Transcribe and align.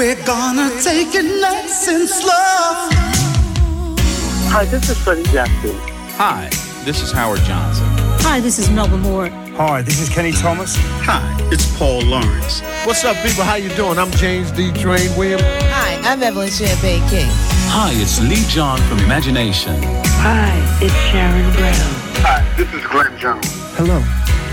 We're 0.00 0.24
gonna 0.24 0.70
take 0.80 1.14
it 1.14 1.42
nice 1.42 1.86
and 1.86 2.08
slow. 2.08 2.30
Hi, 4.48 4.64
this 4.64 4.88
is 4.88 4.96
Freddie 4.96 5.24
Jackson. 5.24 5.76
Hi, 6.16 6.48
this 6.86 7.02
is 7.02 7.12
Howard 7.12 7.40
Johnson. 7.40 7.84
Hi, 8.24 8.40
this 8.40 8.58
is 8.58 8.70
Melba 8.70 8.96
Moore. 8.96 9.28
Hi, 9.58 9.82
this 9.82 10.00
is 10.00 10.08
Kenny 10.08 10.32
Thomas. 10.32 10.74
Hi, 11.04 11.36
it's 11.52 11.76
Paul 11.76 12.00
Lawrence. 12.00 12.62
What's 12.86 13.04
up, 13.04 13.14
people? 13.16 13.44
How 13.44 13.56
you 13.56 13.68
doing? 13.76 13.98
I'm 13.98 14.10
James 14.12 14.50
D. 14.52 14.72
Train 14.72 15.14
Williams. 15.18 15.42
Hi, 15.68 16.00
I'm 16.10 16.22
Evelyn 16.22 16.48
Champagne 16.48 17.06
King. 17.10 17.28
Hi, 17.68 17.92
it's 17.92 18.22
Lee 18.22 18.48
John 18.48 18.78
from 18.88 19.00
Imagination. 19.00 19.76
Hi, 20.24 20.56
it's 20.80 20.94
Sharon 21.12 21.52
Brown. 21.52 21.74
Hi, 22.24 22.40
this 22.56 22.72
is 22.72 22.86
Glenn 22.86 23.18
Jones. 23.18 23.44
Hello, 23.76 24.00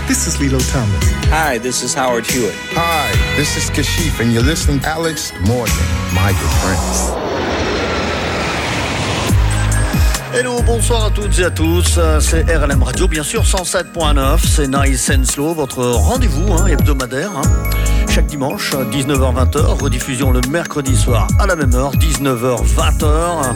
this 0.08 0.26
is 0.26 0.40
Lilo 0.40 0.58
Thomas. 0.58 1.04
Hi, 1.28 1.58
this 1.58 1.82
is 1.82 1.92
Howard 1.92 2.26
Hewitt. 2.26 2.54
Hi, 2.72 3.12
this 3.36 3.58
is 3.58 3.68
Kashif, 3.68 4.20
and 4.20 4.32
you're 4.32 4.42
listening 4.42 4.80
to 4.80 4.88
Alex 4.88 5.32
Morgan, 5.46 5.74
Michael 6.14 6.48
Prince. 6.62 7.12
Hello, 10.32 10.62
bonsoir 10.62 11.06
à 11.06 11.10
toutes 11.10 11.38
et 11.38 11.44
à 11.44 11.50
tous. 11.50 11.98
C'est 12.20 12.44
RLM 12.44 12.82
Radio, 12.82 13.06
bien 13.06 13.22
sûr, 13.22 13.42
107.9. 13.42 14.38
C'est 14.46 14.68
Nice 14.68 15.10
and 15.10 15.24
Slow, 15.24 15.52
votre 15.52 15.84
rendez-vous 15.84 16.54
hein, 16.54 16.66
hebdomadaire. 16.66 17.30
Hein. 17.36 17.42
Chaque 18.08 18.26
dimanche, 18.26 18.72
19h-20h. 18.72 19.82
Rediffusion 19.82 20.30
le 20.30 20.40
mercredi 20.48 20.96
soir 20.96 21.28
à 21.38 21.46
la 21.46 21.54
même 21.54 21.74
heure, 21.74 21.92
19h-20h. 21.96 23.54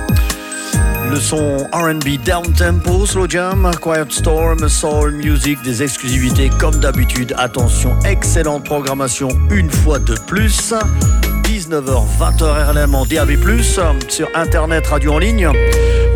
Le 1.12 1.21
son 1.21 1.59
RB 1.75 2.25
down 2.25 2.55
tempo, 2.55 3.05
slow 3.05 3.29
jam, 3.29 3.71
quiet 3.83 4.11
storm, 4.11 4.66
soul 4.66 5.12
music, 5.12 5.61
des 5.61 5.83
exclusivités 5.83 6.48
comme 6.59 6.75
d'habitude. 6.77 7.35
Attention, 7.37 7.95
excellente 8.07 8.65
programmation 8.65 9.29
une 9.51 9.71
fois 9.71 9.98
de 9.98 10.15
plus. 10.27 10.73
19h, 11.43 12.07
20h 12.19 12.71
RLM 12.71 12.95
en 12.95 13.05
DAB+, 13.05 13.33
sur 14.09 14.27
Internet, 14.35 14.87
radio 14.87 15.13
en 15.13 15.18
ligne, 15.18 15.51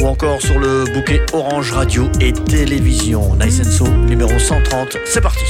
ou 0.01 0.07
encore 0.07 0.41
sur 0.41 0.59
le 0.59 0.85
bouquet 0.95 1.21
Orange 1.35 1.73
Radio 1.73 2.09
et 2.23 2.33
Télévision. 2.33 3.37
Nice 3.37 3.61
and 3.61 3.71
Soul, 3.71 3.91
numéro 4.09 4.39
130, 4.39 4.97
c'est 5.05 5.21
parti 5.21 5.45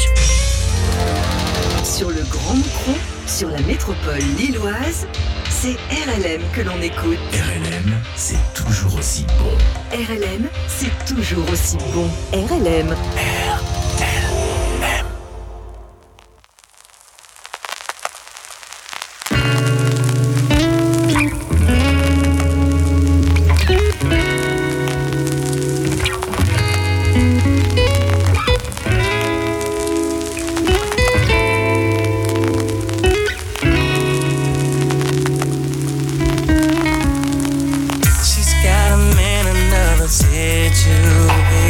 Sur 1.84 2.10
le 2.10 2.24
Grand 2.28 2.54
Micron, 2.54 2.94
sur 3.28 3.48
la 3.50 3.60
métropole 3.60 4.18
lilloise, 4.36 5.06
c'est 5.66 5.78
RLM 6.12 6.42
que 6.52 6.60
l'on 6.60 6.80
écoute. 6.80 7.18
RLM, 7.32 7.92
c'est 8.14 8.36
toujours 8.54 8.94
aussi 8.96 9.24
bon. 9.38 9.96
RLM, 9.96 10.48
c'est 10.68 11.04
toujours 11.12 11.50
aussi 11.50 11.76
bon. 11.92 12.08
RLM. 12.32 12.90
RLM. 12.92 13.75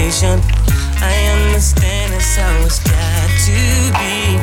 I 0.06 1.50
understand 1.50 2.14
it's 2.14 2.36
how 2.36 2.54
it's 2.62 2.78
got 2.78 3.26
to 3.42 3.58
be. 3.98 4.38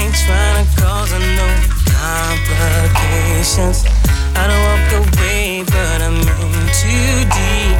Ain't 0.00 0.16
trying 0.24 0.64
to 0.64 0.80
cause 0.80 1.12
no 1.12 1.48
complications. 1.92 3.84
I 4.32 4.48
don't 4.48 4.64
walk 4.64 4.88
away, 4.96 5.62
but 5.68 6.00
I'm 6.00 6.16
in 6.16 6.56
too 6.72 7.20
deep. 7.28 7.76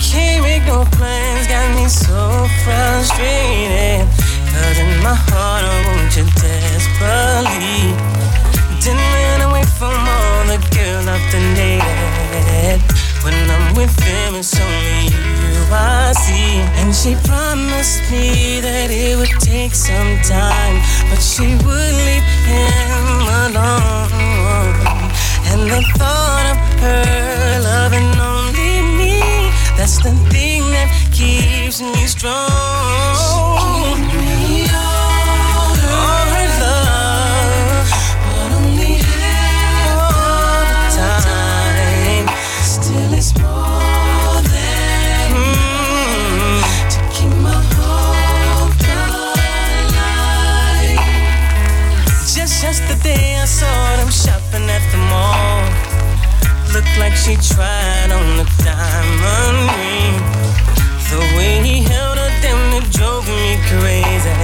Can't 0.00 0.40
make 0.40 0.64
no 0.64 0.88
plans, 0.96 1.48
got 1.48 1.68
me 1.76 1.86
so 1.86 2.48
frustrated. 2.64 4.08
Cause 4.56 4.78
in 4.80 4.88
my 5.04 5.12
heart, 5.12 5.68
I 5.68 5.76
want 5.84 6.16
you 6.16 6.24
desperately. 6.40 7.92
Didn't 8.80 9.04
run 9.12 9.52
away 9.52 9.64
from 9.76 9.92
all 9.92 10.44
the 10.48 10.56
girls 10.72 11.06
I've 11.06 11.20
been. 11.30 12.80
When 13.22 13.34
I'm 13.50 13.74
with 13.76 13.94
them, 13.96 14.36
it's 14.36 14.58
only 14.58 15.05
And 16.86 16.94
she 16.94 17.16
promised 17.24 18.00
me 18.12 18.60
that 18.60 18.90
it 18.90 19.16
would 19.18 19.34
take 19.40 19.74
some 19.74 20.18
time, 20.22 20.80
but 21.10 21.20
she 21.20 21.56
would 21.66 21.94
leave 22.06 22.22
him 22.46 23.26
alone. 23.42 24.12
And 25.50 25.62
the 25.70 25.82
thought 25.98 26.46
of 26.52 26.58
her 26.80 27.58
loving 27.60 28.06
only 28.20 28.82
me, 28.96 29.18
that's 29.76 29.98
the 29.98 30.14
thing 30.30 30.62
that 30.70 30.88
keeps 31.10 31.80
me 31.80 32.06
strong. 32.06 32.46
Looked 56.74 56.98
like 56.98 57.14
she 57.14 57.36
tried 57.36 58.10
on 58.10 58.36
the 58.36 58.46
diamond 58.64 59.58
ring. 59.76 60.16
The 61.10 61.20
way 61.36 61.62
he 61.62 61.82
held 61.82 62.18
her 62.18 62.32
down, 62.42 62.74
it 62.74 62.90
drove 62.90 63.26
me 63.28 63.56
crazy. 63.70 64.34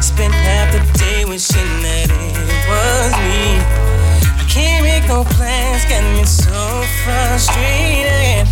Spent 0.00 0.34
half 0.34 0.72
the 0.72 0.82
day 0.98 1.24
wishing 1.24 1.72
that 1.82 2.08
it 2.10 2.52
was 2.70 3.12
me. 3.26 3.58
I 4.38 4.44
can't 4.48 4.84
make 4.84 5.08
no 5.08 5.24
plans, 5.24 5.84
got 5.86 6.04
me 6.14 6.24
so 6.24 6.84
frustrated. 7.02 8.46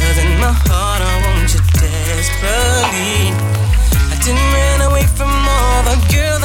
Cause 0.00 0.18
in 0.18 0.32
my 0.40 0.52
heart, 0.66 1.02
I 1.02 1.12
want 1.24 1.52
you 1.54 1.60
desperately. 1.78 3.36
I 4.10 4.16
didn't 4.24 4.48
run 4.56 4.90
away 4.90 5.06
from 5.06 5.30
all 5.30 5.82
the 5.84 5.96
girls 6.10 6.39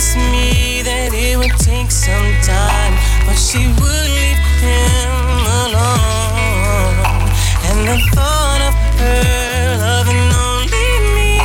promised 0.00 0.16
me 0.32 0.80
that 0.82 1.12
it 1.12 1.36
would 1.36 1.52
take 1.58 1.90
some 1.90 2.32
time, 2.40 2.94
but 3.26 3.36
she 3.36 3.68
would 3.68 4.08
leave 4.16 4.40
him 4.64 5.44
alone. 5.60 7.04
And 7.68 7.78
the 7.88 7.98
thought 8.14 8.62
of 8.68 8.74
her 9.00 9.76
loving 9.76 10.32
only 10.48 10.90
me, 11.16 11.36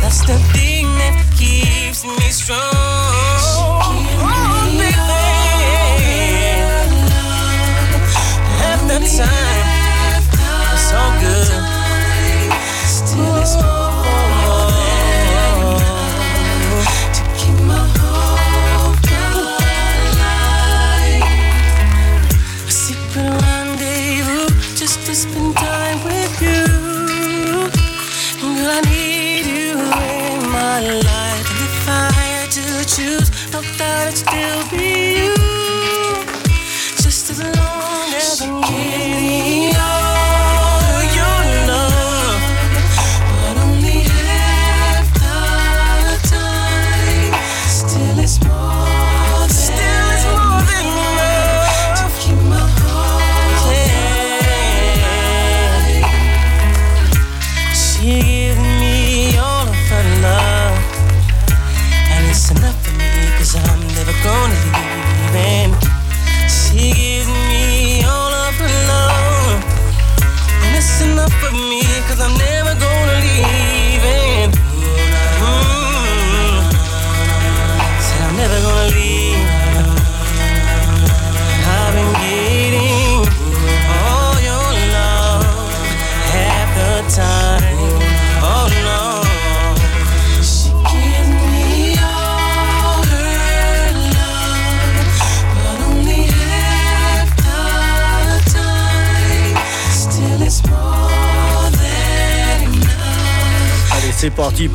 that's 0.00 0.20
the 0.22 0.38
thing 0.54 0.86
that 1.02 1.16
keeps 1.36 2.04
me 2.04 2.30
strong. 2.30 2.60
Oh, 3.42 3.90
baby. 4.78 4.94
At 8.70 8.80
the 8.86 8.98
time, 9.18 9.45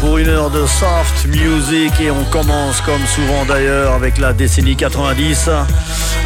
pour 0.02 0.18
une 0.18 0.28
heure 0.30 0.50
de 0.50 0.66
soft 0.66 1.28
music 1.28 1.94
et 2.02 2.10
on 2.10 2.24
commence 2.26 2.82
comme 2.82 3.06
souvent 3.06 3.46
d'ailleurs 3.46 3.94
avec 3.94 4.18
la 4.18 4.34
décennie 4.34 4.76
90 4.76 5.50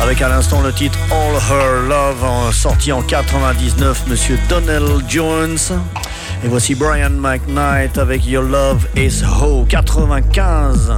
avec 0.01 0.22
à 0.22 0.30
l'instant 0.30 0.62
le 0.62 0.72
titre 0.72 0.98
All 1.12 1.36
Her 1.36 1.81
Love 1.89 2.54
sorti 2.54 2.94
en 2.94 3.01
99 3.01 4.07
Monsieur 4.07 4.39
Donnell 4.48 5.04
Jones. 5.10 5.57
Et 6.44 6.48
voici 6.48 6.74
Brian 6.74 7.10
McKnight 7.10 7.98
avec 7.98 8.25
Your 8.25 8.44
Love 8.44 8.88
Is 8.95 9.24
Ho 9.42 9.66
95 9.68 10.94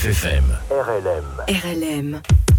RLM. 0.00 1.28
RLM. 1.46 2.49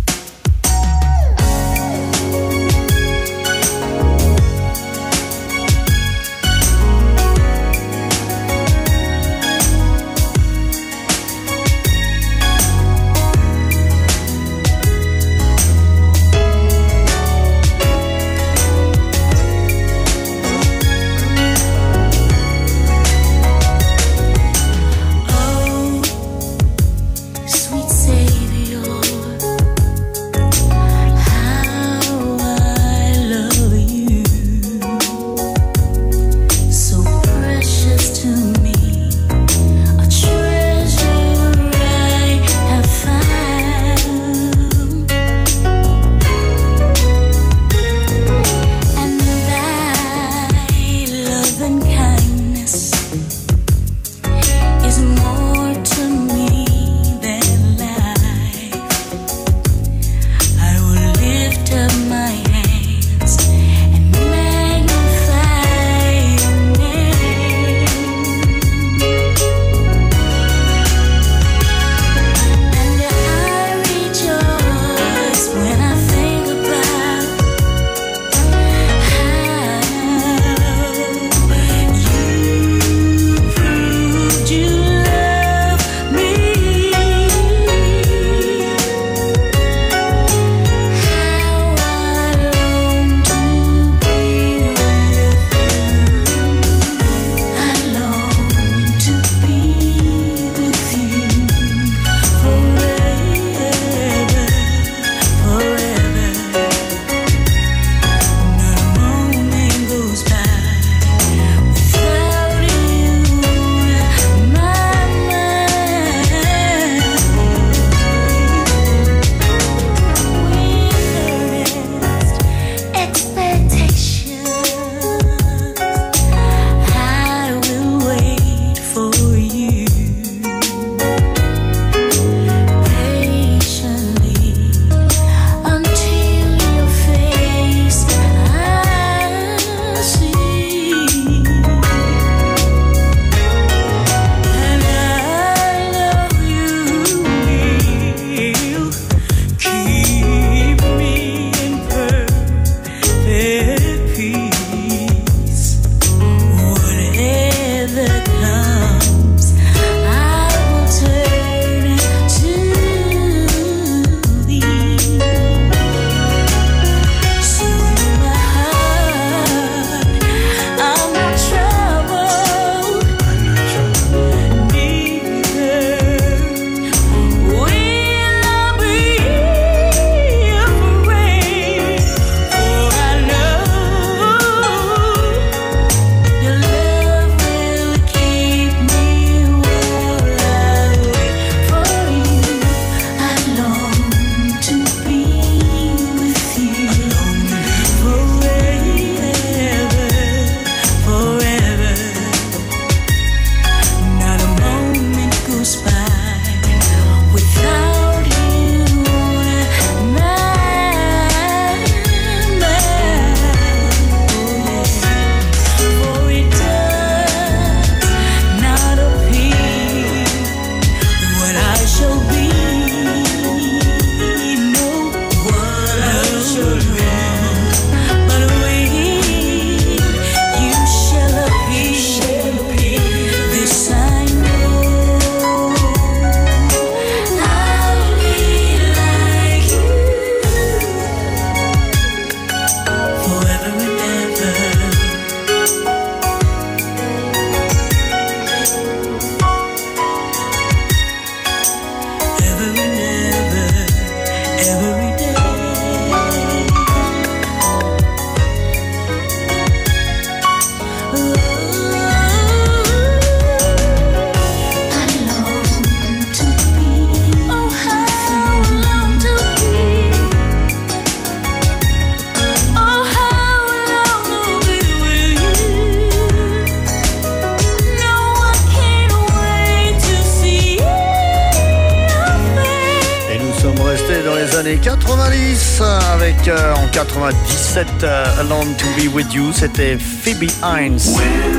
You, 289.33 289.53
c'était 289.53 289.97
Phoebe 289.97 290.51
Hines. 290.61 291.50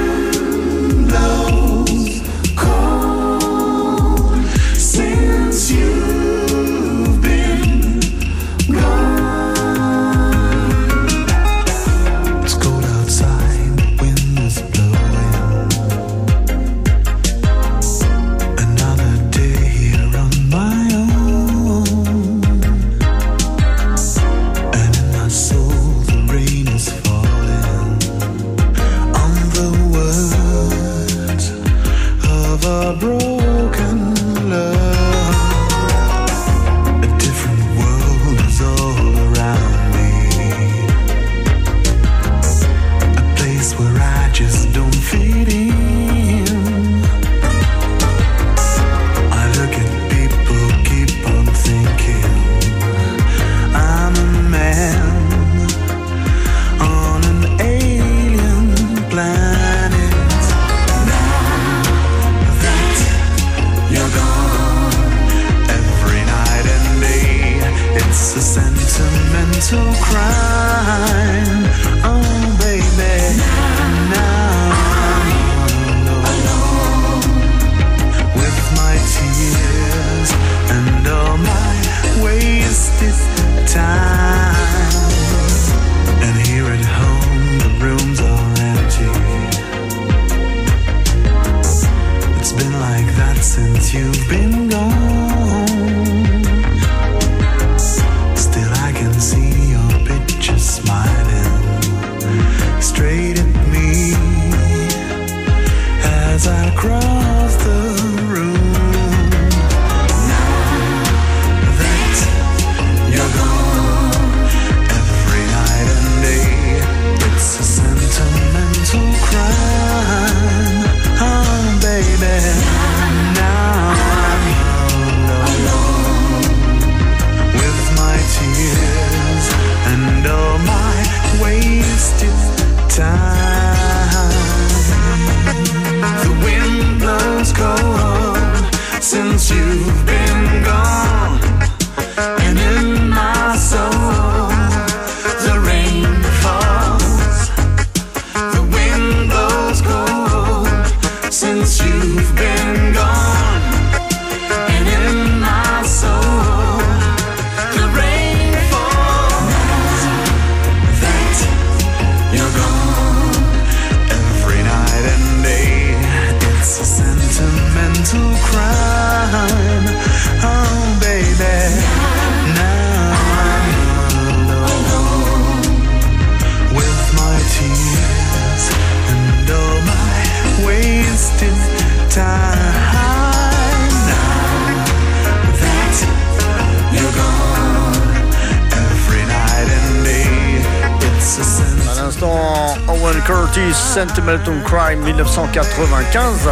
Sentimental 193.72 194.54
Crime 194.64 195.00
1995. 195.02 196.48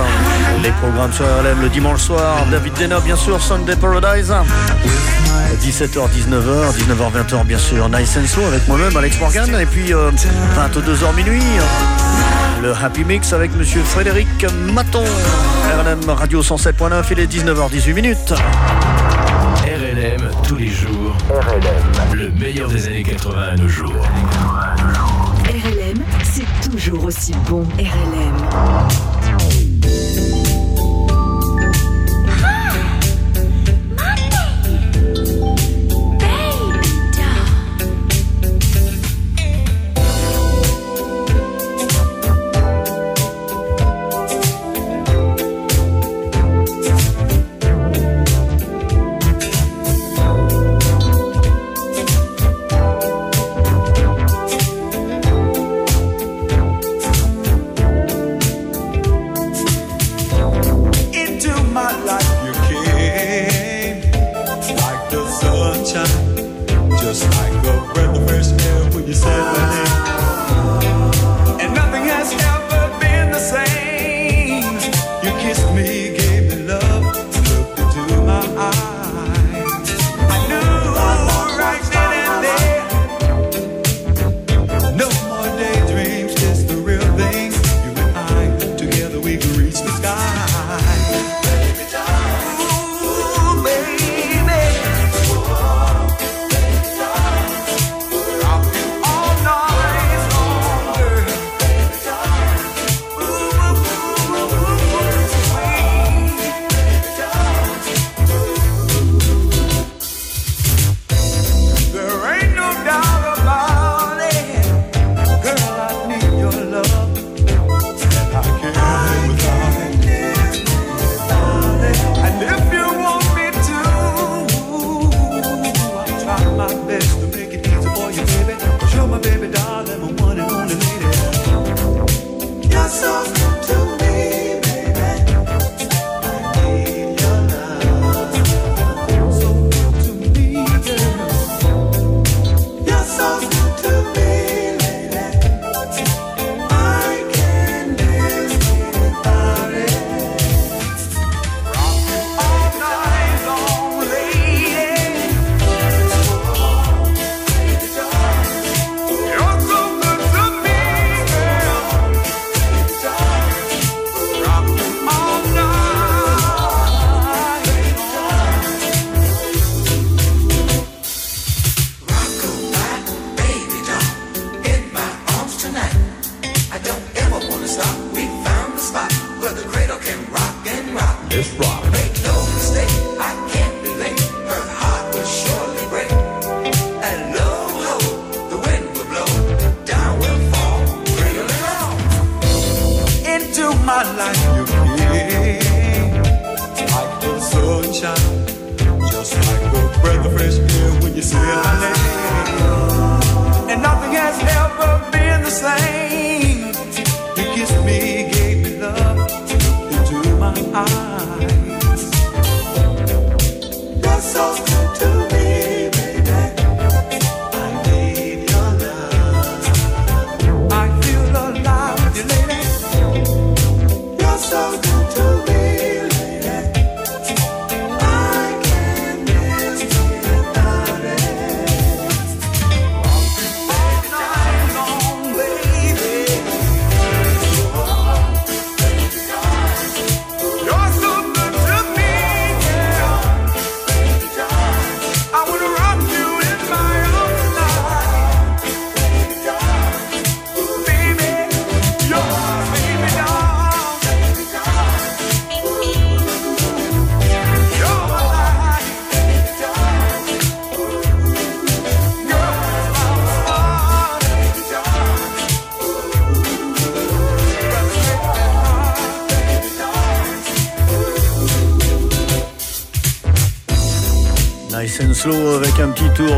Les 0.62 0.70
programmes 0.70 1.12
sur 1.12 1.24
RLM 1.24 1.60
le 1.60 1.68
dimanche 1.68 2.00
soir. 2.00 2.46
David 2.50 2.72
Dena, 2.74 3.00
bien 3.00 3.16
sûr, 3.16 3.40
Sunday 3.40 3.76
Paradise. 3.76 4.32
17h, 5.60 6.08
19h, 6.08 6.72
19h, 6.76 7.12
20h, 7.12 7.44
bien 7.44 7.58
sûr. 7.58 7.88
Nice 7.88 8.16
and 8.16 8.26
Slow 8.26 8.46
avec 8.46 8.66
moi-même, 8.68 8.96
Alex 8.96 9.20
Morgan. 9.20 9.54
Et 9.60 9.66
puis 9.66 9.90
22h 9.90 9.92
euh, 9.92 11.12
minuit. 11.16 11.42
Le 12.62 12.72
Happy 12.72 13.04
Mix 13.04 13.32
avec 13.32 13.54
monsieur 13.56 13.82
Frédéric 13.82 14.28
Maton. 14.72 15.04
RLM 15.04 16.08
Radio 16.08 16.42
107.9, 16.42 17.04
il 17.10 17.20
est 17.20 17.26
19h18 17.26 17.94
minutes. 17.94 18.34
RLM 19.64 20.30
tous 20.46 20.56
les 20.56 20.68
jours. 20.68 21.16
RLM. 21.28 22.14
Le 22.14 22.30
meilleur 22.30 22.68
des 22.68 22.86
années 22.86 23.02
80 23.02 23.42
à 23.52 23.56
nos 23.56 23.68
jours. 23.68 24.06
Toujours 26.70 27.04
aussi 27.04 27.32
bon. 27.48 27.64
RLM. 27.78 29.09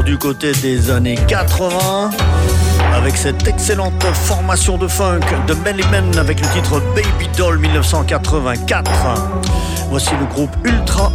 du 0.04 0.16
côté 0.16 0.52
des 0.62 0.90
années 0.90 1.18
80 1.28 2.10
avec 2.94 3.16
cette 3.16 3.46
excellente 3.48 4.04
formation 4.14 4.78
de 4.78 4.86
funk 4.86 5.20
de 5.46 5.54
Melly 5.54 5.82
Men 5.90 6.16
avec 6.18 6.40
le 6.40 6.46
titre 6.48 6.80
Baby 6.94 7.28
Doll 7.36 7.58
1984. 7.58 8.90
Voici 9.90 10.10
le 10.20 10.26
groupe 10.26 10.50
Ultra 10.64 11.10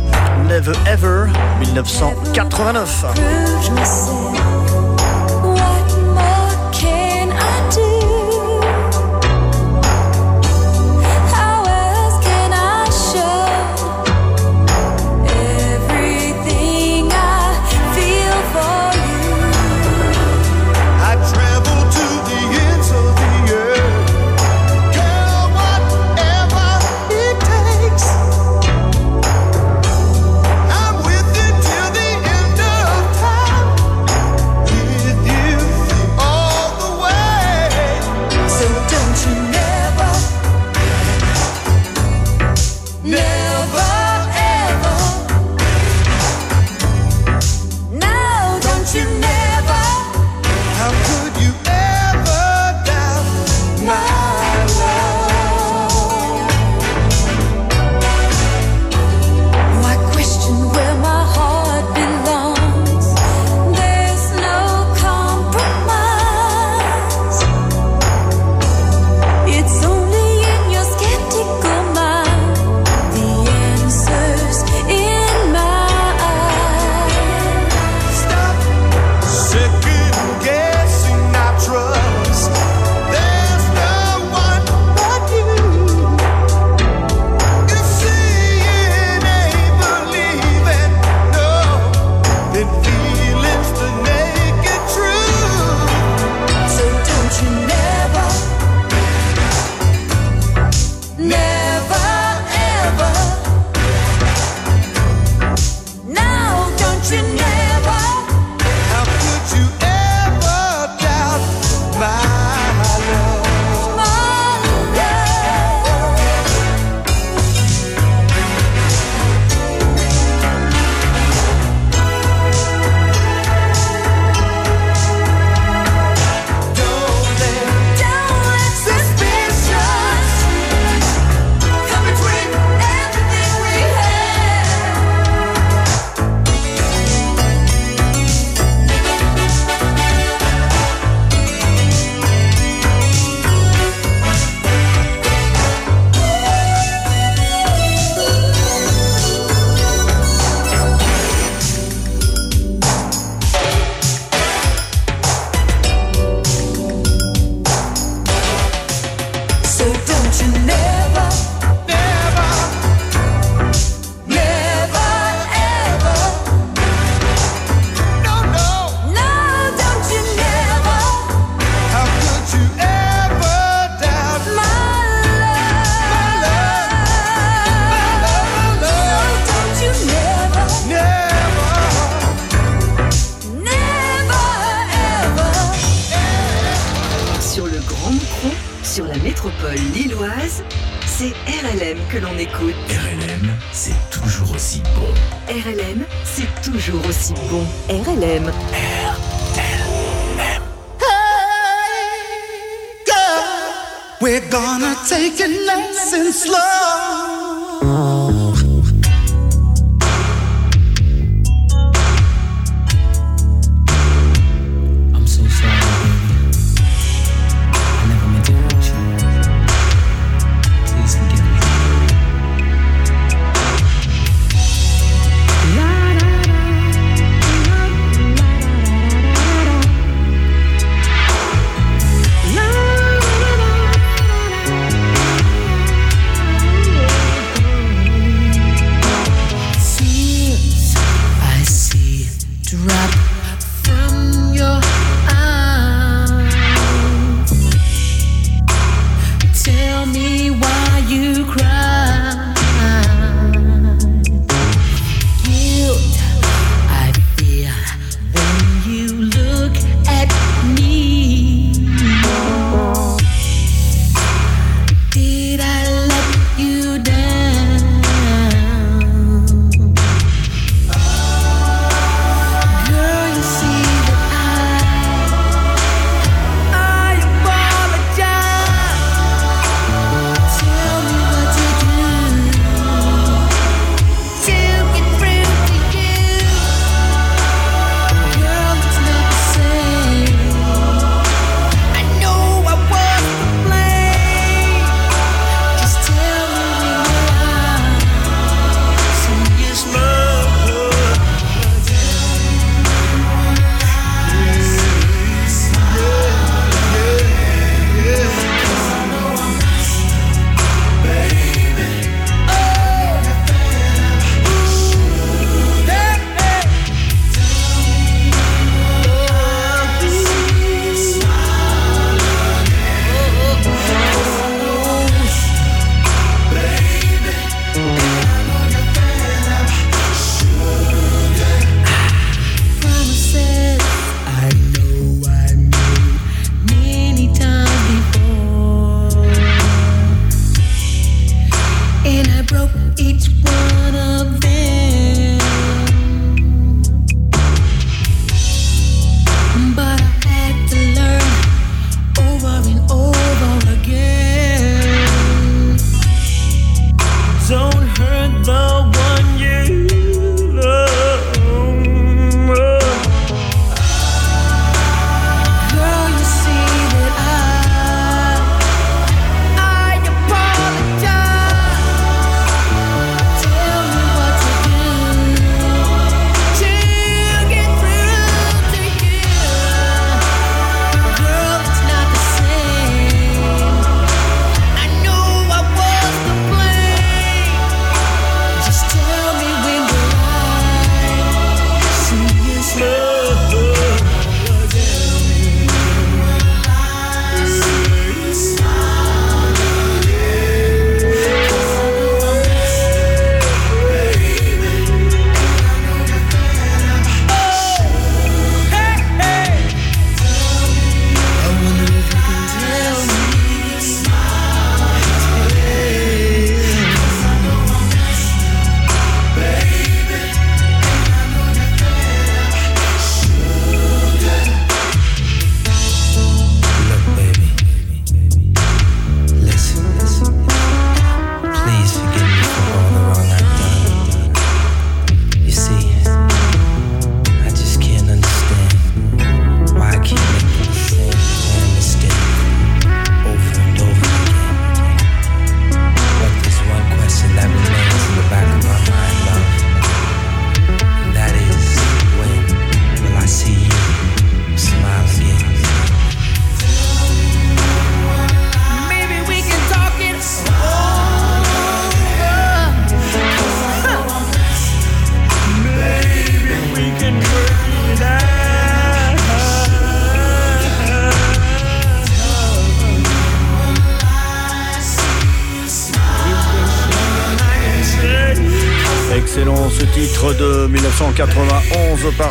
Never 0.50 0.74
Ever 0.86 1.26
1989. 1.60 3.06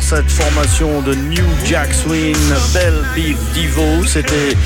cette 0.09 0.31
formation 0.31 1.03
de 1.03 1.15
New 1.17 1.45
Jack 1.65 1.93
Swing, 1.93 2.37
Belle 2.73 3.03
Beef 3.17 3.37
Divo. 3.55 4.05
C'était 4.07 4.57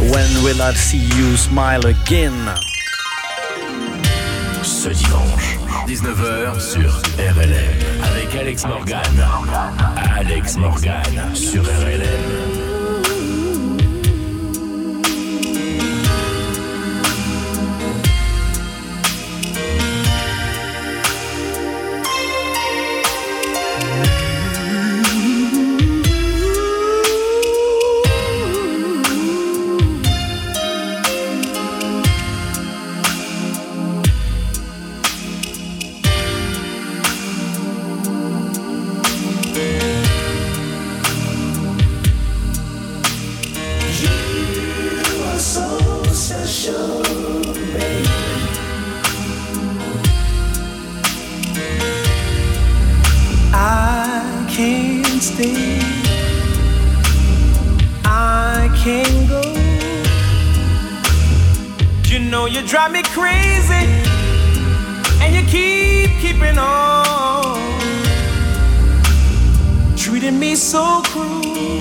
When 0.00 0.26
Will 0.42 0.56
I 0.58 0.74
See 0.74 1.06
You 1.18 1.36
Smile 1.36 1.84
Again. 1.84 2.54
Ce 4.62 4.88
dimanche, 4.88 5.58
19h 5.86 6.60
sur 6.60 7.02
RLM, 7.18 7.60
avec 8.04 8.34
Alex 8.40 8.64
Morgan. 8.64 9.02
Alex 10.16 10.56
Morgan 10.56 11.34
sur 11.34 11.62
RLM. 11.62 12.55
Know 62.36 62.44
you 62.44 62.60
drive 62.66 62.92
me 62.92 63.02
crazy, 63.18 63.84
and 65.22 65.34
you 65.34 65.42
keep 65.54 66.10
keeping 66.20 66.58
on, 66.58 67.56
treating 69.96 70.38
me 70.38 70.54
so 70.54 71.00
cruel. 71.06 71.80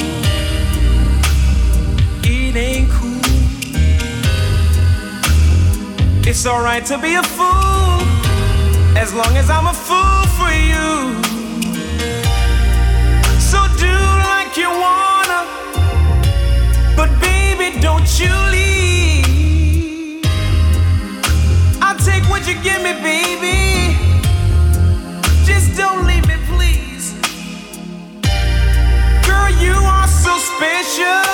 It 2.23 2.55
ain't 2.55 2.89
cool. 2.89 3.19
It's 6.29 6.45
alright 6.47 6.85
to 6.85 6.97
be 6.99 7.15
a 7.15 7.23
fool, 7.37 7.99
as 9.03 9.13
long 9.13 9.33
as 9.35 9.49
I'm 9.49 9.67
a 9.67 9.77
fool 9.87 10.21
for 10.37 10.51
you. 10.71 10.89
So 13.51 13.59
do 13.85 13.95
like 14.31 14.55
you 14.55 14.69
wanna, 14.85 15.41
but 16.95 17.09
baby, 17.19 17.77
don't 17.81 18.09
you 18.21 18.33
leave. 18.53 19.24
You 22.47 22.53
give 22.61 22.81
me, 22.83 22.93
baby. 23.01 23.97
Just 25.45 25.75
don't 25.75 26.05
leave 26.05 26.27
me, 26.27 26.35
please. 26.45 27.13
Girl, 29.25 29.49
you 29.59 29.73
are 29.73 30.07
so 30.07 30.37
special, 30.53 31.25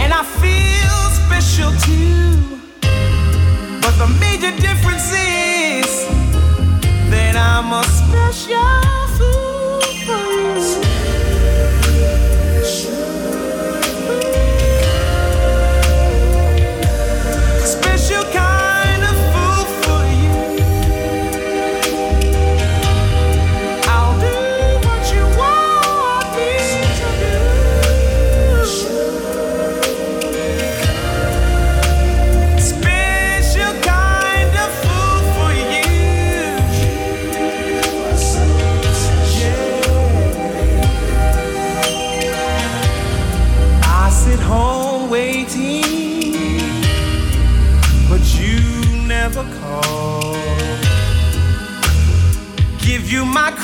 and 0.00 0.10
I 0.12 0.22
feel 0.40 0.98
special 1.22 1.70
too. 1.86 2.58
But 3.82 3.94
the 3.98 4.08
major 4.20 4.52
difference 4.60 5.12
is 5.12 6.06
that 7.10 7.36
I'm 7.36 7.72
a 7.72 7.84
special 7.84 9.08
fool 9.18 9.53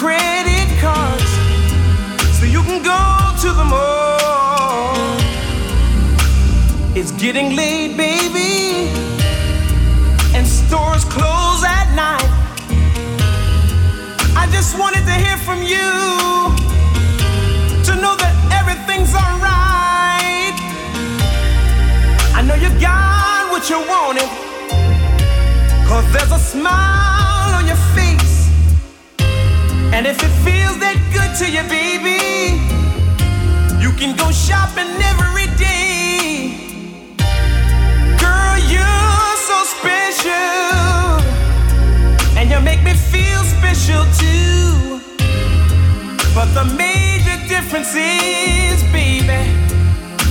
credit 0.00 0.68
cards 0.80 1.30
so 2.38 2.46
you 2.46 2.62
can 2.62 2.82
go 2.82 3.02
to 3.42 3.48
the 3.52 3.66
mall. 3.72 4.96
It's 6.96 7.12
getting 7.12 7.54
late, 7.54 7.98
baby, 7.98 8.88
and 10.34 10.46
stores 10.46 11.04
close 11.04 11.62
at 11.76 11.88
night. 11.94 12.32
I 14.42 14.48
just 14.50 14.78
wanted 14.78 15.04
to 15.04 15.16
hear 15.24 15.36
from 15.36 15.60
you 15.72 15.92
to 17.86 17.92
know 18.02 18.14
that 18.24 18.34
everything's 18.58 19.12
alright. 19.14 20.56
I 22.38 22.40
know 22.46 22.54
you 22.54 22.70
got 22.80 23.52
what 23.52 23.68
you 23.68 23.80
wanted, 23.94 24.30
cause 25.86 26.10
there's 26.14 26.32
a 26.32 26.38
smile 26.38 27.54
on 27.58 27.66
your 27.66 27.76
face. 27.94 27.99
And 29.92 30.06
if 30.06 30.22
it 30.22 30.32
feels 30.46 30.78
that 30.78 30.96
good 31.12 31.34
to 31.40 31.46
you, 31.50 31.62
baby, 31.68 32.62
you 33.82 33.90
can 33.98 34.16
go 34.16 34.30
shopping 34.30 34.88
every 35.12 35.48
day. 35.58 36.54
Girl, 38.22 38.56
you're 38.70 39.36
so 39.50 39.58
special. 39.76 41.20
And 42.38 42.48
you 42.50 42.60
make 42.60 42.82
me 42.84 42.94
feel 42.94 43.42
special 43.58 44.04
too. 44.22 45.00
But 46.34 46.48
the 46.54 46.64
major 46.78 47.36
difference 47.48 47.92
is, 47.94 48.82
baby, 48.92 49.42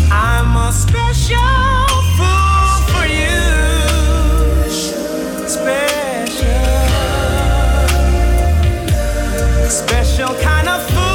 I'm 0.09 0.55
a 0.55 0.71
special 0.71 1.85
fool 2.15 2.95
for 2.95 3.05
you. 3.05 3.48
Special 9.69 10.33
kind 10.41 10.67
of 10.67 10.81
fool 10.89 11.08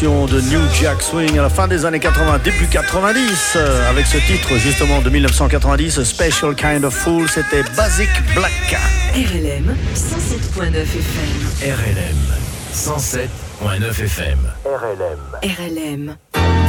de 0.00 0.40
New 0.42 0.60
Jack 0.80 1.02
Swing 1.02 1.36
à 1.40 1.42
la 1.42 1.48
fin 1.48 1.66
des 1.66 1.84
années 1.84 1.98
80, 1.98 2.38
début 2.44 2.68
90, 2.70 3.54
euh, 3.56 3.90
avec 3.90 4.06
ce 4.06 4.16
titre 4.18 4.56
justement 4.56 5.00
de 5.00 5.10
1990, 5.10 6.04
Special 6.04 6.54
Kind 6.54 6.84
of 6.84 6.94
Fool, 6.94 7.28
c'était 7.28 7.64
Basic 7.76 8.08
Black. 8.32 8.78
RLM 9.12 9.74
107.9 9.96 10.76
FM. 10.82 11.74
RLM 11.74 12.36
107.9 12.72 14.04
FM. 14.04 14.38
RLM. 15.42 16.16
Still 16.32 16.67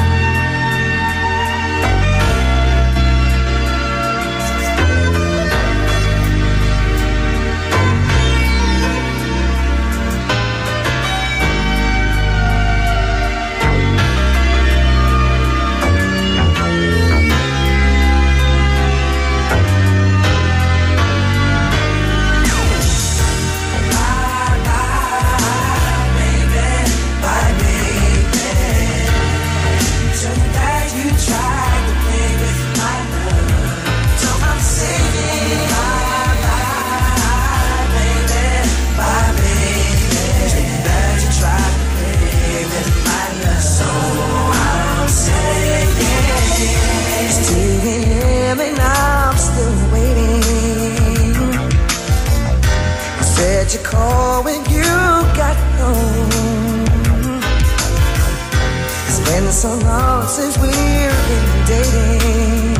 so 59.60 59.76
long 59.80 60.26
since 60.26 60.57
we've 60.60 60.72
been 60.72 61.66
dating. 61.68 62.76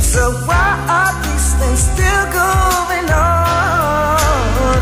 So 0.00 0.32
why 0.48 0.70
are 0.88 1.12
these 1.22 1.48
things 1.60 1.80
still 1.92 2.24
going 2.32 3.08
on? 3.12 4.78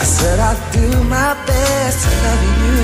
I 0.00 0.06
said 0.16 0.40
I'd 0.40 0.58
do 0.72 0.88
my 1.04 1.34
best 1.46 1.98
to 2.02 2.10
love 2.24 2.42
you. 2.62 2.82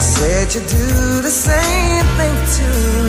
Said 0.00 0.52
you'd 0.52 0.66
do 0.66 1.22
the 1.22 1.30
same 1.30 2.06
thing 2.18 2.36
too. 2.56 3.06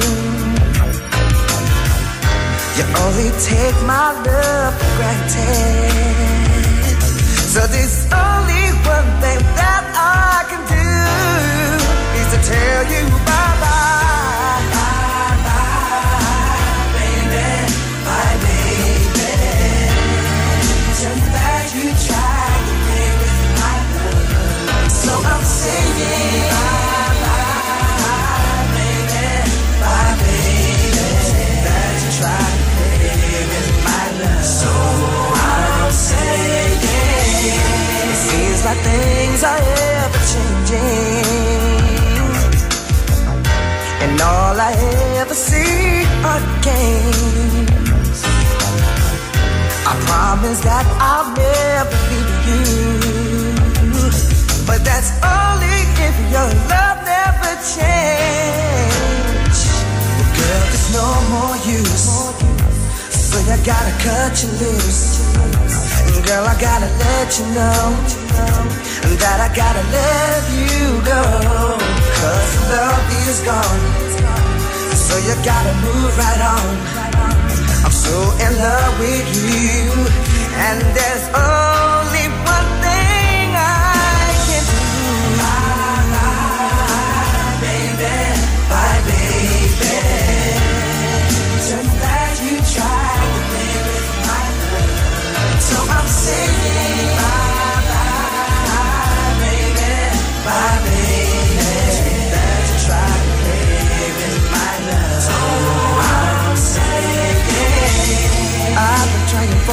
You 2.78 2.86
only 3.06 3.32
take 3.42 3.78
my 3.88 4.14
love 4.22 4.74
for 4.78 4.90
granted. 4.98 6.43
So 7.54 7.60
there's 7.68 8.06
only 8.12 8.66
one 8.82 9.10
thing 9.22 9.38
that 9.62 9.86
I 9.94 10.42
can 10.50 10.62
do 10.74 10.90
is 12.18 12.28
to 12.34 12.40
tell 12.50 12.82
you 12.90 13.06
bye 13.30 13.58
bye. 13.62 14.03
Things 38.76 39.44
are 39.44 39.62
ever 40.02 40.22
changing. 40.32 41.24
And 44.04 44.22
all 44.22 44.58
I 44.60 44.74
ever 45.22 45.34
see 45.34 46.06
are 46.30 46.44
games. 46.62 48.20
I 49.86 49.94
promise 50.08 50.60
that 50.62 50.86
I'll 51.00 51.30
never 51.36 51.98
leave 52.10 52.34
you. 52.50 52.64
But 54.66 54.80
that's 54.84 55.12
only 55.22 55.80
if 56.08 56.16
your 56.34 56.50
love 56.72 57.00
never 57.04 57.54
change. 57.76 59.60
Girl, 60.38 60.64
there's 60.72 60.90
no 61.00 61.08
more 61.34 61.56
use. 61.68 62.08
So 63.12 63.36
you 63.40 63.58
gotta 63.66 63.94
cut 64.04 64.34
you 64.42 64.50
loose. 64.62 65.73
Girl, 66.26 66.46
I 66.46 66.56
gotta 66.60 66.88
let 67.04 67.38
you 67.38 67.46
know 67.54 67.84
that 69.20 69.40
I 69.44 69.50
gotta 69.54 69.84
let 69.92 70.42
you 70.56 71.02
go. 71.04 71.24
Cause 72.20 72.54
love 72.72 73.04
is 73.28 73.40
gone. 73.44 73.84
So 74.96 75.14
you 75.20 75.36
gotta 75.44 75.74
move 75.84 76.12
right 76.18 76.42
on. 76.56 76.74
I'm 77.84 77.92
so 77.92 78.16
in 78.40 78.52
love 78.56 79.00
with 79.00 79.28
you. 79.36 79.92
And 80.56 80.80
there's 80.96 81.26
only 81.36 81.73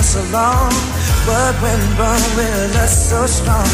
so 0.03 0.22
long. 0.32 0.72
What 1.28 1.53
went 1.61 1.82
wrong 1.98 2.24
with 2.36 2.76
us 2.76 3.11
so 3.11 3.26
strong? 3.26 3.68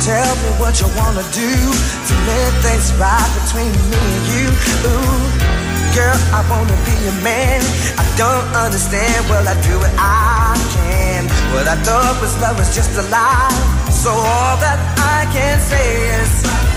Tell 0.00 0.34
me 0.42 0.50
what 0.58 0.80
you 0.80 0.88
wanna 0.96 1.22
do 1.32 1.52
to 2.08 2.14
make 2.26 2.54
things 2.64 2.92
right 2.96 3.30
between 3.44 3.72
me 3.90 4.02
and 4.16 4.24
you. 4.32 4.48
Ooh, 4.88 5.22
girl, 5.94 6.18
I 6.32 6.40
wanna 6.48 6.76
be 6.88 6.96
a 7.12 7.14
man. 7.22 7.60
I 7.98 8.04
don't 8.16 8.48
understand. 8.64 9.28
Well, 9.28 9.46
I 9.46 9.54
do 9.62 9.78
what 9.78 9.94
I 9.98 10.56
can. 10.74 11.28
What 11.54 11.68
I 11.68 11.76
thought 11.86 12.20
was 12.20 12.34
love 12.40 12.58
was 12.58 12.74
just 12.74 12.92
a 12.98 13.04
lie. 13.12 13.52
So 13.90 14.10
all 14.10 14.56
that 14.64 14.78
I 14.98 15.30
can 15.32 15.60
say 15.60 15.86
is. 16.20 16.71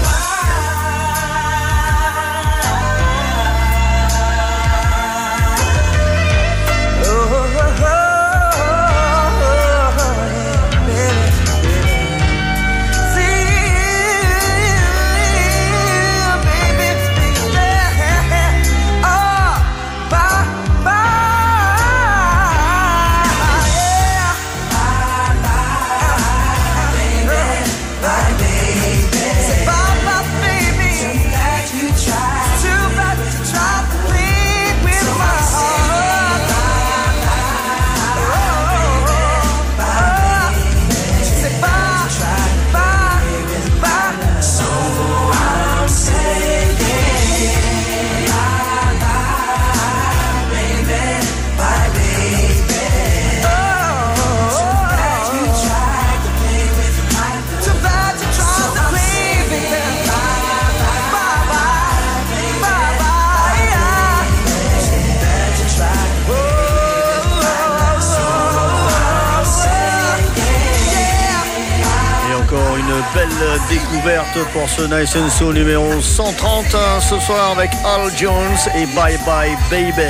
belle 73.25 73.59
découverte 73.69 74.37
pour 74.53 74.69
ce 74.69 74.81
Nice 74.83 75.15
and 75.15 75.29
so 75.29 75.53
numéro 75.53 76.01
131 76.01 76.79
hein, 76.79 76.99
ce 76.99 77.19
soir 77.19 77.51
avec 77.51 77.71
Al 77.83 78.11
Jones 78.17 78.57
et 78.75 78.85
Bye 78.87 79.17
Bye 79.25 79.57
Baby. 79.69 80.03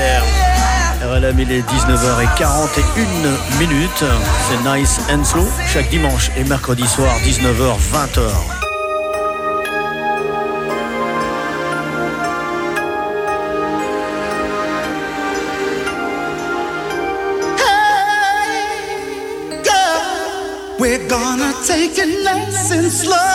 RLM, 1.02 1.40
il 1.40 1.52
est 1.52 1.62
19h41 1.62 3.60
minutes. 3.60 4.04
C'est 4.48 4.70
Nice 4.70 5.00
and 5.12 5.24
Slow 5.24 5.48
chaque 5.68 5.90
dimanche 5.90 6.32
et 6.38 6.44
mercredi 6.44 6.88
soir 6.88 7.14
19h20. 7.24 8.65
dancing 22.36 22.90
slow. 22.90 23.35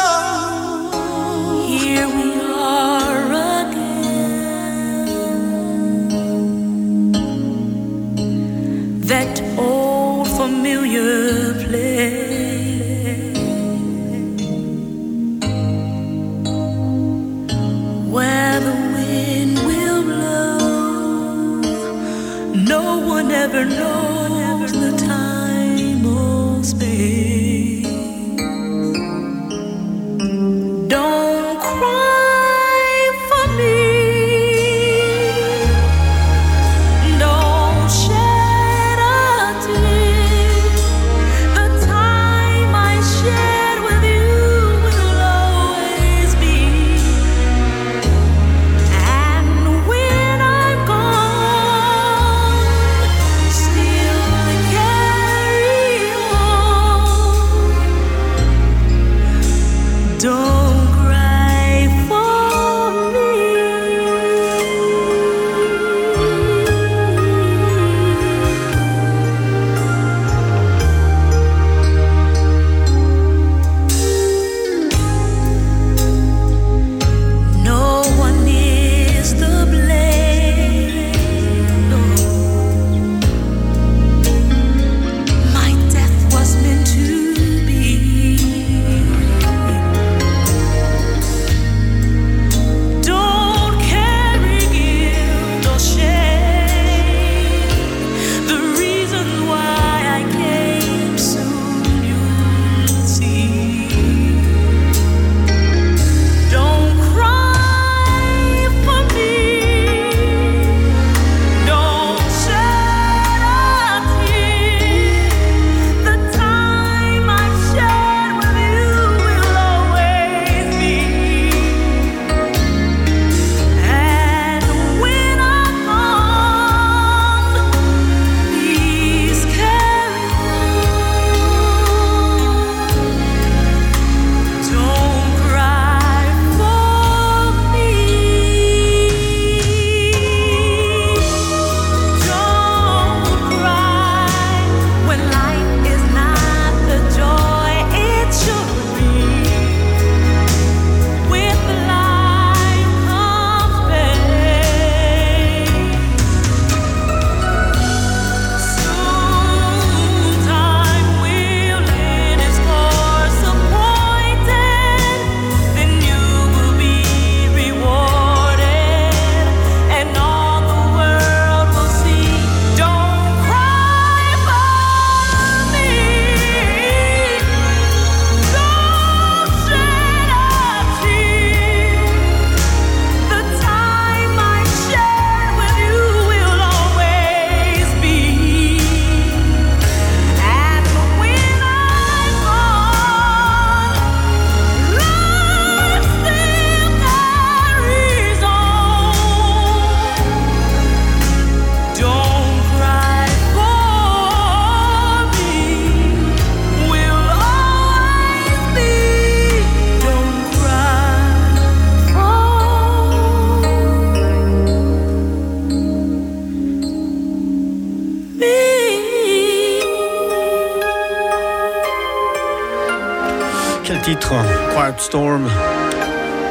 Storm, 225.01 225.49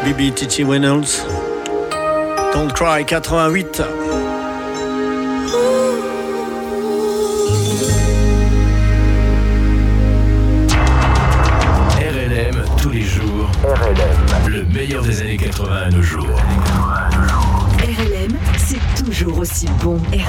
Bibi 0.04 0.32
Titi 0.32 0.64
Winnels, 0.64 1.24
Don't 2.52 2.74
Cry 2.74 3.06
88. 3.06 3.84
RLM 12.00 12.66
tous 12.82 12.90
les 12.90 13.02
jours. 13.02 13.52
Le 14.48 14.64
meilleur 14.64 15.04
des 15.04 15.22
années 15.22 15.38
80 15.38 15.76
à 15.76 15.90
nos 15.92 16.02
jours. 16.02 16.26
RLM, 17.78 18.36
c'est 18.58 19.04
toujours 19.04 19.38
aussi 19.38 19.68
bon. 19.84 19.98
RLM. 20.12 20.29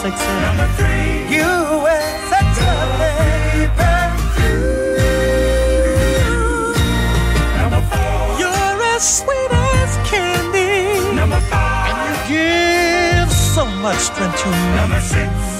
sexy. 0.00 0.32
Number 0.46 0.66
three. 0.78 1.36
You 1.36 1.50
were 1.84 2.08
sexy, 2.32 2.64
baby. 3.00 4.00
You're 8.40 8.80
as 8.94 9.02
sweet 9.18 9.52
as 9.52 9.92
candy. 10.08 11.14
Number 11.14 11.40
five. 11.52 11.88
And 11.88 11.98
you 12.06 12.14
give 12.32 13.30
so 13.30 13.66
much 13.84 13.98
strength 13.98 14.40
to 14.42 14.48
me. 14.48 14.74
Number 14.80 15.00
six. 15.00 15.59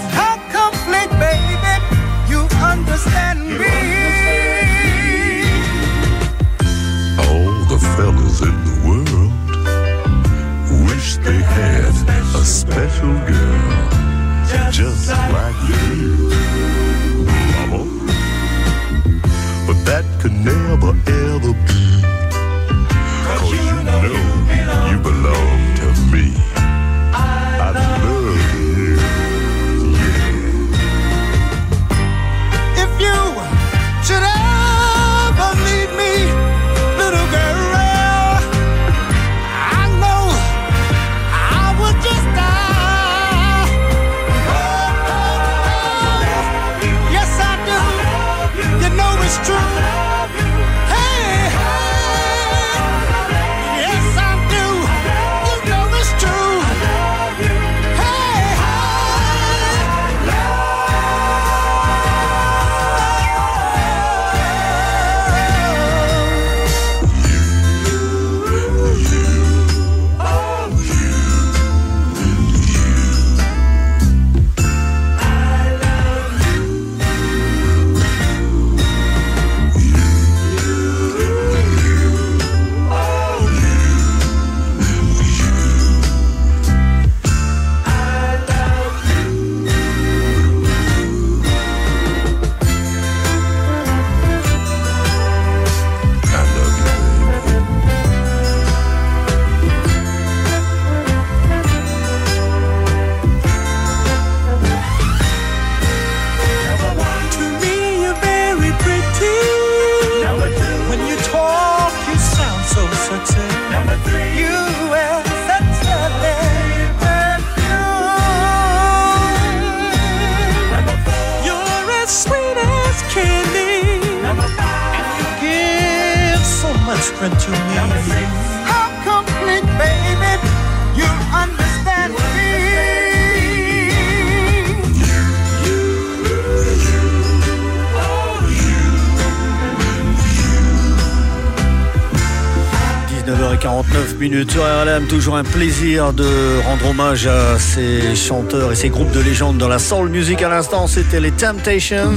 toujours 145.11 145.35
un 145.35 145.43
plaisir 145.43 146.13
de 146.13 146.25
rendre 146.63 146.89
hommage 146.89 147.27
à 147.27 147.59
ces 147.59 148.15
chanteurs 148.15 148.71
et 148.71 148.75
ces 148.75 148.87
groupes 148.87 149.11
de 149.11 149.19
légende 149.19 149.57
dans 149.57 149.67
la 149.67 149.77
soul 149.77 150.07
music. 150.07 150.41
À 150.41 150.47
l'instant, 150.47 150.87
c'était 150.87 151.19
les 151.19 151.31
Temptations 151.31 152.15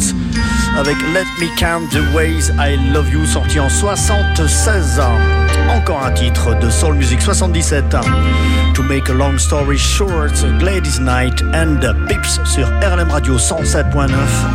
avec 0.79 0.95
Let 1.13 1.25
Me 1.41 1.49
Count 1.59 1.89
the 1.91 2.15
Ways 2.15 2.53
I 2.57 2.79
Love 2.93 3.11
You, 3.11 3.27
sorti 3.27 3.59
en 3.59 3.69
76. 3.69 5.01
Encore 5.71 6.05
un 6.05 6.13
titre 6.13 6.57
de 6.61 6.71
soul 6.71 6.95
music 6.95 7.21
77. 7.21 7.97
To 8.75 8.83
Make 8.85 9.11
a 9.11 9.13
Long 9.13 9.39
Story 9.39 9.77
Short, 9.77 10.33
Gladys 10.61 11.01
Knight 11.01 11.43
and 11.53 11.81
the 11.81 11.93
Pips 12.07 12.39
sur 12.45 12.69
RLM 12.81 13.11
Radio 13.11 13.37
107.9, 13.37 14.09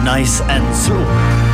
Nice 0.05 0.41
and 0.49 0.73
Slow. 0.73 1.48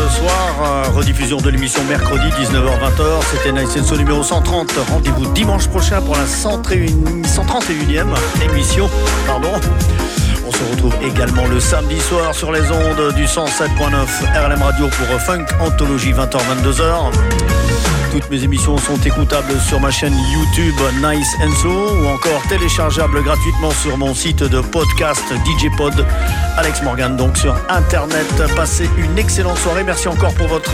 Ce 0.00 0.16
soir. 0.16 0.54
Euh, 0.62 0.90
rediffusion 0.90 1.38
de 1.38 1.50
l'émission 1.50 1.82
mercredi 1.84 2.26
19h-20h. 2.40 3.20
C'était 3.30 3.52
Nice 3.52 3.76
and 3.76 3.96
numéro 3.96 4.22
130. 4.22 4.72
Rendez-vous 4.90 5.26
dimanche 5.32 5.68
prochain 5.68 6.00
pour 6.00 6.16
la 6.16 6.26
131 6.26 7.22
131e 7.22 8.06
émission. 8.44 8.88
Pardon. 9.26 9.52
On 10.46 10.52
se 10.52 10.64
retrouve 10.70 10.94
également 11.02 11.46
le 11.46 11.60
samedi 11.60 12.00
soir 12.00 12.34
sur 12.34 12.52
les 12.52 12.70
ondes 12.70 13.14
du 13.14 13.24
107.9 13.24 14.46
RLM 14.46 14.62
Radio 14.62 14.88
pour 14.88 15.20
Funk 15.20 15.46
Anthologie 15.60 16.12
20h-22h. 16.12 17.99
Toutes 18.10 18.28
mes 18.30 18.42
émissions 18.42 18.76
sont 18.76 18.98
écoutables 19.04 19.58
sur 19.60 19.78
ma 19.80 19.90
chaîne 19.90 20.14
YouTube 20.32 20.74
Nice 21.02 21.28
and 21.42 21.52
Slow 21.60 22.02
ou 22.02 22.06
encore 22.08 22.42
téléchargeables 22.48 23.22
gratuitement 23.22 23.70
sur 23.70 23.96
mon 23.96 24.14
site 24.14 24.42
de 24.42 24.60
podcast 24.60 25.22
DJ 25.44 25.66
Pod 25.76 25.94
Alex 26.56 26.82
Morgan 26.82 27.16
donc 27.16 27.36
sur 27.36 27.54
internet. 27.68 28.26
Passez 28.56 28.90
une 28.96 29.16
excellente 29.16 29.58
soirée. 29.58 29.84
Merci 29.84 30.08
encore 30.08 30.34
pour 30.34 30.48
votre 30.48 30.72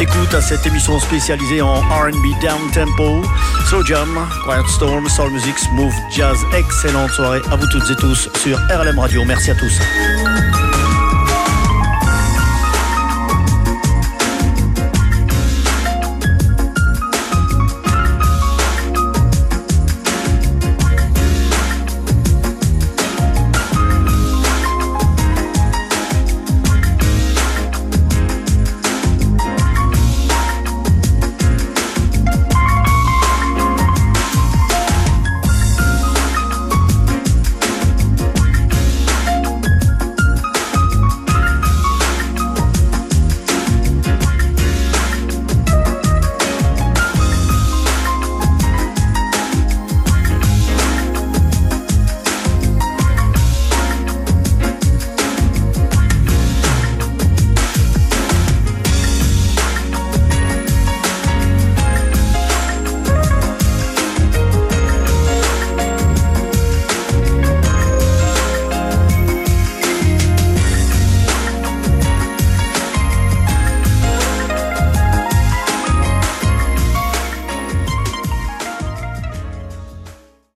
écoute 0.00 0.32
à 0.32 0.40
cette 0.40 0.66
émission 0.66 0.98
spécialisée 0.98 1.60
en 1.60 1.80
R&B 1.80 2.40
down 2.42 2.70
tempo, 2.72 3.22
slow 3.68 3.84
jam, 3.84 4.08
quiet 4.44 4.66
storm, 4.68 5.08
soul 5.08 5.30
music, 5.32 5.58
smooth 5.58 5.92
jazz. 6.10 6.38
Excellente 6.54 7.10
soirée 7.10 7.40
à 7.50 7.56
vous 7.56 7.66
toutes 7.66 7.90
et 7.90 7.96
tous 7.96 8.28
sur 8.42 8.58
RLM 8.70 8.98
Radio. 8.98 9.24
Merci 9.24 9.50
à 9.50 9.54
tous. 9.54 9.78